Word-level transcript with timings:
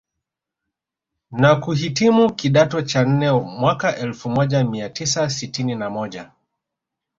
Na 1.31 1.55
kuhitimu 1.55 2.33
kidato 2.35 2.81
cha 2.81 3.03
nne 3.03 3.31
mwaka 3.31 3.97
elfu 3.97 4.29
moja 4.29 4.63
mia 4.63 4.89
tisa 4.89 5.29
sitini 5.29 5.75
na 5.75 5.89
moja 5.89 6.31